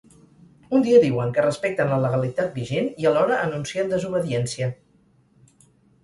[0.75, 4.71] Un dia diuen que respecten la legalitat vigent i alhora anuncien desobediència.